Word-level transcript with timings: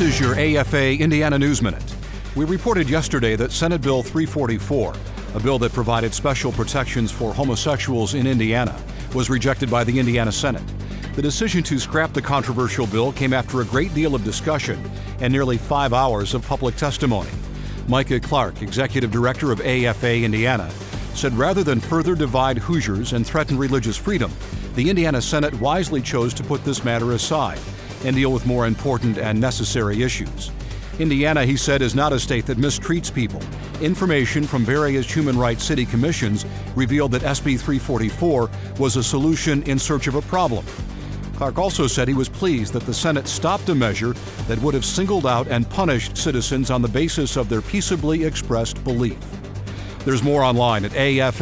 This 0.00 0.14
is 0.14 0.20
your 0.20 0.34
AFA 0.34 0.96
Indiana 0.96 1.38
News 1.38 1.60
Minute. 1.60 1.94
We 2.34 2.46
reported 2.46 2.88
yesterday 2.88 3.36
that 3.36 3.52
Senate 3.52 3.82
Bill 3.82 4.02
344, 4.02 4.94
a 5.34 5.40
bill 5.40 5.58
that 5.58 5.74
provided 5.74 6.14
special 6.14 6.52
protections 6.52 7.12
for 7.12 7.34
homosexuals 7.34 8.14
in 8.14 8.26
Indiana, 8.26 8.82
was 9.14 9.28
rejected 9.28 9.70
by 9.70 9.84
the 9.84 9.98
Indiana 9.98 10.32
Senate. 10.32 10.62
The 11.16 11.20
decision 11.20 11.62
to 11.64 11.78
scrap 11.78 12.14
the 12.14 12.22
controversial 12.22 12.86
bill 12.86 13.12
came 13.12 13.34
after 13.34 13.60
a 13.60 13.64
great 13.66 13.92
deal 13.92 14.14
of 14.14 14.24
discussion 14.24 14.82
and 15.20 15.30
nearly 15.30 15.58
five 15.58 15.92
hours 15.92 16.32
of 16.32 16.46
public 16.46 16.76
testimony. 16.76 17.28
Micah 17.86 18.20
Clark, 18.20 18.62
executive 18.62 19.10
director 19.10 19.52
of 19.52 19.60
AFA 19.60 20.22
Indiana, 20.22 20.70
said 21.12 21.34
rather 21.34 21.62
than 21.62 21.78
further 21.78 22.14
divide 22.14 22.56
Hoosiers 22.56 23.12
and 23.12 23.26
threaten 23.26 23.58
religious 23.58 23.98
freedom, 23.98 24.32
the 24.76 24.88
Indiana 24.88 25.20
Senate 25.20 25.52
wisely 25.60 26.00
chose 26.00 26.32
to 26.32 26.42
put 26.42 26.64
this 26.64 26.84
matter 26.84 27.12
aside 27.12 27.58
and 28.04 28.16
deal 28.16 28.32
with 28.32 28.46
more 28.46 28.66
important 28.66 29.18
and 29.18 29.40
necessary 29.40 30.02
issues. 30.02 30.50
Indiana, 30.98 31.46
he 31.46 31.56
said, 31.56 31.80
is 31.80 31.94
not 31.94 32.12
a 32.12 32.20
state 32.20 32.44
that 32.46 32.58
mistreats 32.58 33.12
people. 33.12 33.40
Information 33.80 34.44
from 34.44 34.64
various 34.64 35.10
human 35.10 35.38
rights 35.38 35.64
city 35.64 35.86
commissions 35.86 36.44
revealed 36.74 37.12
that 37.12 37.22
SB 37.22 37.58
344 37.58 38.50
was 38.78 38.96
a 38.96 39.02
solution 39.02 39.62
in 39.62 39.78
search 39.78 40.06
of 40.06 40.14
a 40.14 40.22
problem. 40.22 40.64
Clark 41.36 41.58
also 41.58 41.86
said 41.86 42.06
he 42.06 42.12
was 42.12 42.28
pleased 42.28 42.74
that 42.74 42.82
the 42.82 42.92
Senate 42.92 43.26
stopped 43.26 43.70
a 43.70 43.74
measure 43.74 44.12
that 44.46 44.58
would 44.58 44.74
have 44.74 44.84
singled 44.84 45.26
out 45.26 45.48
and 45.48 45.68
punished 45.70 46.18
citizens 46.18 46.70
on 46.70 46.82
the 46.82 46.88
basis 46.88 47.36
of 47.36 47.48
their 47.48 47.62
peaceably 47.62 48.24
expressed 48.24 48.84
belief. 48.84 49.18
There's 50.04 50.22
more 50.22 50.42
online 50.42 50.84
at 50.84 50.92
afain.net. 50.92 51.40